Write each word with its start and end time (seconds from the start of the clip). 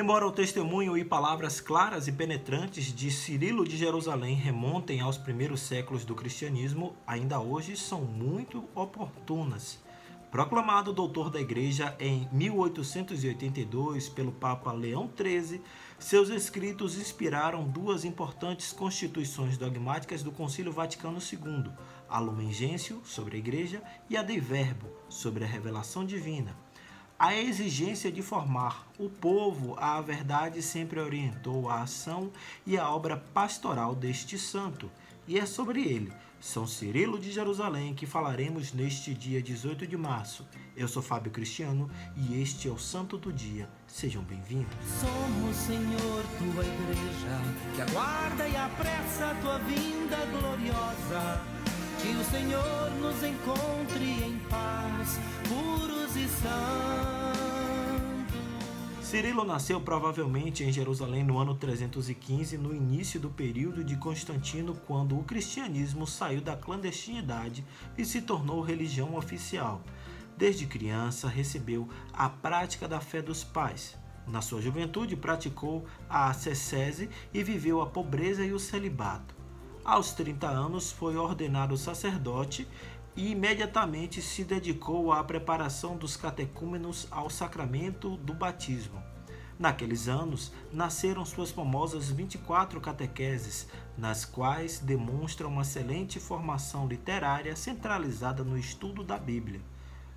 Embora 0.00 0.26
o 0.26 0.32
testemunho 0.32 0.96
e 0.96 1.04
palavras 1.04 1.60
claras 1.60 2.08
e 2.08 2.12
penetrantes 2.12 2.86
de 2.86 3.10
Cirilo 3.10 3.68
de 3.68 3.76
Jerusalém 3.76 4.34
remontem 4.34 5.02
aos 5.02 5.18
primeiros 5.18 5.60
séculos 5.60 6.06
do 6.06 6.14
cristianismo, 6.14 6.96
ainda 7.06 7.38
hoje 7.38 7.76
são 7.76 8.00
muito 8.00 8.64
oportunas. 8.74 9.78
Proclamado 10.30 10.94
doutor 10.94 11.28
da 11.28 11.38
Igreja 11.38 11.94
em 12.00 12.26
1882 12.32 14.08
pelo 14.08 14.32
Papa 14.32 14.72
Leão 14.72 15.10
XIII, 15.14 15.60
seus 15.98 16.30
escritos 16.30 16.96
inspiraram 16.96 17.68
duas 17.68 18.02
importantes 18.02 18.72
constituições 18.72 19.58
dogmáticas 19.58 20.22
do 20.22 20.32
Concílio 20.32 20.72
Vaticano 20.72 21.18
II, 21.18 21.70
a 22.08 22.18
Lumen 22.18 22.50
Gentium, 22.50 23.04
sobre 23.04 23.36
a 23.36 23.38
Igreja, 23.38 23.82
e 24.08 24.16
a 24.16 24.22
Dei 24.22 24.40
Verbo, 24.40 24.88
sobre 25.10 25.44
a 25.44 25.46
revelação 25.46 26.06
divina. 26.06 26.56
A 27.20 27.34
exigência 27.34 28.10
de 28.10 28.22
formar 28.22 28.88
o 28.98 29.06
povo 29.10 29.76
à 29.78 30.00
verdade 30.00 30.62
sempre 30.62 30.98
orientou 30.98 31.68
a 31.68 31.82
ação 31.82 32.30
e 32.66 32.78
a 32.78 32.88
obra 32.88 33.14
pastoral 33.14 33.94
deste 33.94 34.38
santo, 34.38 34.90
e 35.28 35.38
é 35.38 35.44
sobre 35.44 35.82
ele, 35.82 36.10
São 36.40 36.66
Cirilo 36.66 37.18
de 37.18 37.30
Jerusalém, 37.30 37.92
que 37.92 38.06
falaremos 38.06 38.72
neste 38.72 39.12
dia 39.12 39.42
18 39.42 39.86
de 39.86 39.98
março. 39.98 40.48
Eu 40.74 40.88
sou 40.88 41.02
Fábio 41.02 41.30
Cristiano 41.30 41.90
e 42.16 42.40
este 42.40 42.68
é 42.68 42.70
o 42.70 42.78
Santo 42.78 43.18
do 43.18 43.30
Dia. 43.30 43.68
Sejam 43.86 44.22
bem-vindos. 44.22 44.74
Somos, 44.98 45.56
Senhor, 45.56 46.24
tua 46.38 46.64
igreja, 46.64 47.76
que 47.76 47.82
aguarda 47.82 48.48
e 48.48 48.56
apressa 48.56 49.32
a 49.32 49.34
tua 49.34 49.58
vinda 49.58 50.16
gloriosa. 50.38 51.44
Que 52.00 52.16
o 52.16 52.24
Senhor 52.24 52.90
nos 52.92 53.22
encontre 53.22 54.24
em 54.24 54.38
paz, 54.48 55.18
puros 55.46 55.69
Cirilo 59.10 59.44
nasceu 59.44 59.80
provavelmente 59.80 60.62
em 60.62 60.70
Jerusalém 60.70 61.24
no 61.24 61.36
ano 61.36 61.56
315, 61.56 62.56
no 62.56 62.72
início 62.72 63.18
do 63.18 63.28
período 63.28 63.82
de 63.82 63.96
Constantino, 63.96 64.72
quando 64.86 65.18
o 65.18 65.24
cristianismo 65.24 66.06
saiu 66.06 66.40
da 66.40 66.54
clandestinidade 66.54 67.66
e 67.98 68.04
se 68.04 68.22
tornou 68.22 68.60
religião 68.60 69.16
oficial. 69.16 69.82
Desde 70.36 70.64
criança 70.64 71.26
recebeu 71.26 71.88
a 72.12 72.28
prática 72.28 72.86
da 72.86 73.00
fé 73.00 73.20
dos 73.20 73.42
pais. 73.42 73.98
Na 74.28 74.40
sua 74.40 74.62
juventude 74.62 75.16
praticou 75.16 75.84
a 76.08 76.30
ascese 76.30 77.10
e 77.34 77.42
viveu 77.42 77.80
a 77.80 77.86
pobreza 77.86 78.44
e 78.44 78.52
o 78.52 78.60
celibato. 78.60 79.34
Aos 79.84 80.12
30 80.12 80.46
anos 80.46 80.92
foi 80.92 81.16
ordenado 81.16 81.76
sacerdote 81.76 82.68
e 83.16 83.30
imediatamente 83.30 84.22
se 84.22 84.44
dedicou 84.44 85.12
à 85.12 85.22
preparação 85.24 85.96
dos 85.96 86.16
catecúmenos 86.16 87.06
ao 87.10 87.28
sacramento 87.28 88.16
do 88.18 88.32
batismo. 88.32 89.02
Naqueles 89.58 90.08
anos, 90.08 90.52
nasceram 90.72 91.22
suas 91.22 91.50
famosas 91.50 92.10
24 92.10 92.80
catequeses, 92.80 93.68
nas 93.98 94.24
quais 94.24 94.78
demonstra 94.78 95.46
uma 95.46 95.60
excelente 95.60 96.18
formação 96.18 96.88
literária 96.88 97.54
centralizada 97.54 98.42
no 98.42 98.56
estudo 98.56 99.04
da 99.04 99.18
Bíblia. 99.18 99.60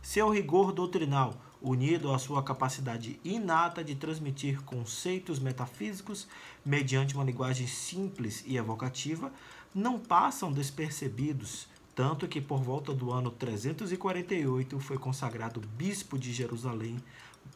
Seu 0.00 0.30
rigor 0.30 0.72
doutrinal, 0.72 1.34
unido 1.60 2.14
à 2.14 2.18
sua 2.18 2.42
capacidade 2.42 3.20
inata 3.22 3.84
de 3.84 3.94
transmitir 3.94 4.62
conceitos 4.62 5.38
metafísicos 5.38 6.26
mediante 6.64 7.14
uma 7.14 7.24
linguagem 7.24 7.66
simples 7.66 8.42
e 8.46 8.56
evocativa, 8.56 9.30
não 9.74 9.98
passam 9.98 10.50
despercebidos, 10.50 11.68
tanto 11.96 12.28
que 12.28 12.42
por 12.42 12.62
volta 12.62 12.92
do 12.92 13.10
ano 13.10 13.30
348 13.30 14.78
foi 14.78 14.98
consagrado 14.98 15.62
bispo 15.78 16.18
de 16.18 16.30
Jerusalém, 16.30 17.02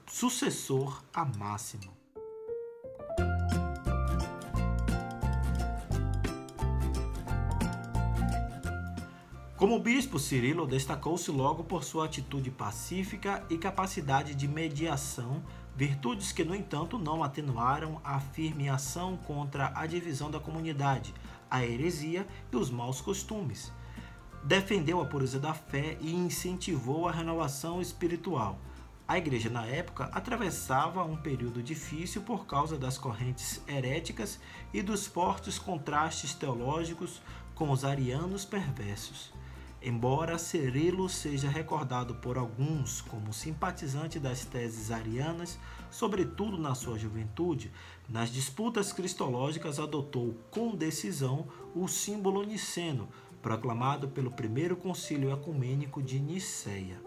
sucessor 0.06 1.02
a 1.12 1.26
Máximo. 1.26 1.92
Como 9.58 9.78
bispo, 9.78 10.18
Cirilo 10.18 10.66
destacou-se 10.66 11.30
logo 11.30 11.62
por 11.62 11.84
sua 11.84 12.06
atitude 12.06 12.50
pacífica 12.50 13.44
e 13.50 13.58
capacidade 13.58 14.34
de 14.34 14.48
mediação, 14.48 15.42
virtudes 15.76 16.32
que, 16.32 16.42
no 16.42 16.54
entanto, 16.54 16.98
não 16.98 17.22
atenuaram 17.22 18.00
a 18.02 18.18
firme 18.18 18.70
ação 18.70 19.18
contra 19.18 19.70
a 19.74 19.86
divisão 19.86 20.30
da 20.30 20.40
comunidade, 20.40 21.12
a 21.50 21.62
heresia 21.62 22.26
e 22.50 22.56
os 22.56 22.70
maus 22.70 23.02
costumes. 23.02 23.70
Defendeu 24.42 25.00
a 25.00 25.04
pureza 25.04 25.38
da 25.38 25.52
fé 25.52 25.98
e 26.00 26.14
incentivou 26.14 27.06
a 27.06 27.12
renovação 27.12 27.80
espiritual. 27.80 28.58
A 29.06 29.18
igreja, 29.18 29.50
na 29.50 29.66
época, 29.66 30.04
atravessava 30.12 31.04
um 31.04 31.16
período 31.16 31.62
difícil 31.62 32.22
por 32.22 32.46
causa 32.46 32.78
das 32.78 32.96
correntes 32.96 33.60
heréticas 33.68 34.40
e 34.72 34.82
dos 34.82 35.06
fortes 35.06 35.58
contrastes 35.58 36.32
teológicos 36.32 37.20
com 37.54 37.70
os 37.70 37.84
arianos 37.84 38.44
perversos. 38.44 39.32
Embora 39.82 40.38
Cirilo 40.38 41.08
seja 41.08 41.48
recordado 41.48 42.14
por 42.16 42.38
alguns 42.38 43.00
como 43.00 43.32
simpatizante 43.32 44.18
das 44.18 44.44
teses 44.44 44.90
arianas, 44.90 45.58
sobretudo 45.90 46.58
na 46.58 46.74
sua 46.74 46.98
juventude, 46.98 47.72
nas 48.08 48.30
disputas 48.30 48.92
cristológicas 48.92 49.78
adotou 49.78 50.34
com 50.50 50.76
decisão 50.76 51.48
o 51.74 51.88
símbolo 51.88 52.42
niceno, 52.42 53.08
proclamado 53.40 54.08
pelo 54.08 54.30
primeiro 54.30 54.76
concílio 54.76 55.32
ecumênico 55.32 56.02
de 56.02 56.20
Niceia. 56.20 57.00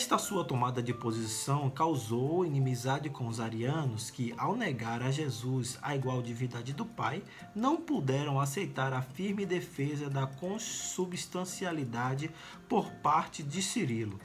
Esta 0.00 0.16
sua 0.18 0.44
tomada 0.44 0.82
de 0.82 0.94
posição 0.94 1.68
causou 1.68 2.46
inimizade 2.46 3.10
com 3.10 3.26
os 3.26 3.38
arianos 3.38 4.10
que, 4.10 4.32
ao 4.38 4.56
negar 4.56 5.02
a 5.02 5.10
Jesus 5.10 5.78
a 5.82 5.94
igual 5.94 6.22
divindade 6.22 6.72
do 6.72 6.86
Pai, 6.86 7.22
não 7.54 7.76
puderam 7.76 8.40
aceitar 8.40 8.92
a 8.92 9.02
firme 9.02 9.44
defesa 9.44 10.08
da 10.08 10.26
consubstancialidade 10.26 12.30
por 12.68 12.90
parte 13.02 13.42
de 13.42 13.60
Cirilo. 13.60 14.18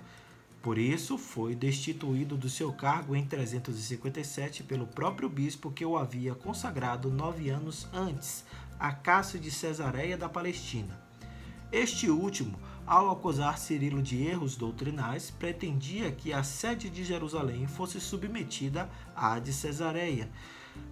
Por 0.65 0.79
isso, 0.79 1.15
foi 1.15 1.53
destituído 1.53 2.35
do 2.35 2.49
seu 2.49 2.73
cargo 2.73 3.15
em 3.15 3.23
357 3.23 4.63
pelo 4.63 4.87
próprio 4.87 5.29
bispo 5.29 5.69
que 5.69 5.85
o 5.85 5.95
havia 5.95 6.33
consagrado 6.33 7.11
nove 7.11 7.51
anos 7.51 7.87
antes, 7.93 8.43
Acácio 8.79 9.39
de 9.39 9.51
Cesareia 9.51 10.17
da 10.17 10.27
Palestina. 10.27 10.99
Este 11.71 12.09
último 12.09 12.57
ao 12.83 13.11
acusar 13.11 13.59
Cirilo 13.59 14.01
de 14.01 14.23
erros 14.23 14.55
doutrinais, 14.55 15.29
pretendia 15.29 16.11
que 16.11 16.33
a 16.33 16.41
sede 16.41 16.89
de 16.89 17.03
Jerusalém 17.03 17.67
fosse 17.67 18.01
submetida 18.01 18.89
à 19.15 19.37
de 19.37 19.53
Cesareia. 19.53 20.27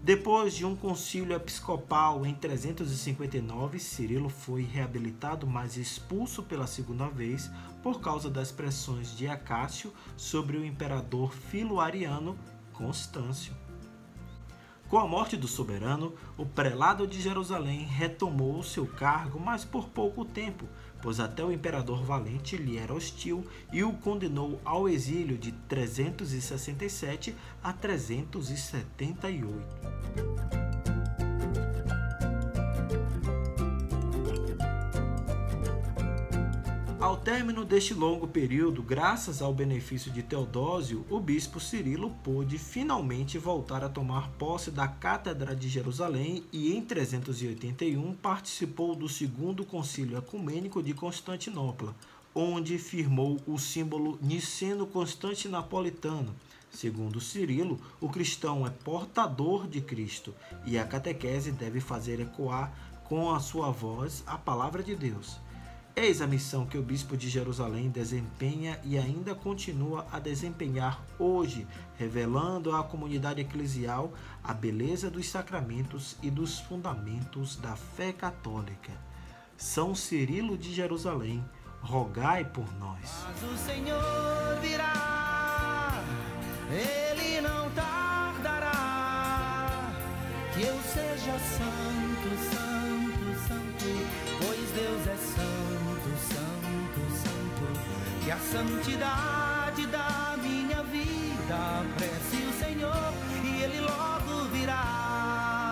Depois 0.03 0.53
de 0.53 0.65
um 0.65 0.75
concílio 0.75 1.33
episcopal 1.33 2.25
em 2.25 2.33
359, 2.33 3.79
Cirilo 3.79 4.27
foi 4.27 4.63
reabilitado, 4.63 5.47
mas 5.47 5.77
expulso 5.77 6.43
pela 6.43 6.67
segunda 6.67 7.07
vez 7.07 7.49
por 7.81 8.01
causa 8.01 8.29
das 8.29 8.51
pressões 8.51 9.15
de 9.15 9.29
Acácio 9.29 9.93
sobre 10.17 10.57
o 10.57 10.65
imperador 10.65 11.33
filo-ariano 11.33 12.37
Constâncio. 12.73 13.62
Com 14.93 14.99
a 14.99 15.07
morte 15.07 15.35
do 15.35 15.47
soberano, 15.47 16.13
o 16.37 16.45
prelado 16.45 17.07
de 17.07 17.19
Jerusalém 17.19 17.79
retomou 17.79 18.61
seu 18.61 18.85
cargo, 18.85 19.39
mas 19.39 19.65
por 19.65 19.89
pouco 19.89 20.23
tempo, 20.23 20.69
pois 21.01 21.19
até 21.19 21.43
o 21.43 21.51
imperador 21.51 22.03
Valente 22.03 22.57
lhe 22.57 22.77
era 22.77 22.93
hostil 22.93 23.43
e 23.71 23.83
o 23.83 23.93
condenou 23.93 24.61
ao 24.63 24.87
exílio 24.87 25.35
de 25.35 25.51
367 25.51 27.35
a 27.63 27.73
378. 27.73 30.62
Ao 37.03 37.17
término 37.17 37.65
deste 37.65 37.93
longo 37.93 38.29
período, 38.29 38.81
graças 38.81 39.41
ao 39.41 39.53
benefício 39.53 40.09
de 40.09 40.23
Teodósio, 40.23 41.05
o 41.09 41.19
bispo 41.19 41.59
Cirilo 41.59 42.11
pôde 42.23 42.57
finalmente 42.57 43.37
voltar 43.37 43.83
a 43.83 43.89
tomar 43.89 44.29
posse 44.39 44.71
da 44.71 44.87
Cátedra 44.87 45.53
de 45.53 45.67
Jerusalém 45.67 46.45
e 46.49 46.73
em 46.73 46.81
381 46.81 48.13
participou 48.13 48.95
do 48.95 49.09
segundo 49.09 49.65
concílio 49.65 50.17
ecumênico 50.17 50.81
de 50.81 50.93
Constantinopla, 50.93 51.93
onde 52.33 52.77
firmou 52.77 53.37
o 53.45 53.59
símbolo 53.59 54.17
niceno-constantinapolitano. 54.21 56.33
Segundo 56.71 57.19
Cirilo, 57.19 57.81
o 57.99 58.07
cristão 58.07 58.65
é 58.65 58.69
portador 58.69 59.67
de 59.67 59.81
Cristo 59.81 60.33
e 60.65 60.79
a 60.79 60.85
catequese 60.85 61.51
deve 61.51 61.81
fazer 61.81 62.21
ecoar 62.21 62.71
com 63.03 63.29
a 63.29 63.41
sua 63.41 63.71
voz 63.71 64.23
a 64.25 64.37
palavra 64.37 64.81
de 64.81 64.95
Deus. 64.95 65.37
Eis 65.95 66.21
a 66.21 66.27
missão 66.27 66.65
que 66.65 66.75
o 66.75 66.81
bispo 66.81 67.15
de 67.15 67.29
Jerusalém 67.29 67.87
desempenha 67.87 68.79
e 68.83 68.97
ainda 68.97 69.35
continua 69.35 70.07
a 70.11 70.17
desempenhar 70.17 70.99
hoje, 71.19 71.67
revelando 71.99 72.75
à 72.75 72.83
comunidade 72.83 73.41
eclesial 73.41 74.11
a 74.43 74.55
beleza 74.55 75.11
dos 75.11 75.29
sacramentos 75.29 76.17
e 76.23 76.31
dos 76.31 76.59
fundamentos 76.59 77.57
da 77.57 77.75
fé 77.75 78.11
católica. 78.11 78.91
São 79.55 79.93
Cirilo 79.93 80.57
de 80.57 80.73
Jerusalém, 80.73 81.45
rogai 81.79 82.43
por 82.43 82.65
nós. 82.79 83.23
Mas 83.27 83.43
o 83.43 83.55
Senhor 83.55 84.59
virá, 84.61 86.03
ele 86.71 87.39
não 87.39 87.69
tardará, 87.69 88.81
que 90.55 90.63
eu 90.63 90.75
seja 90.81 91.37
santo, 91.37 92.29
santo, 92.49 93.47
santo, 93.47 94.32
a 98.33 98.37
santidade 98.39 99.85
da 99.87 100.35
minha 100.41 100.81
vida 100.81 101.83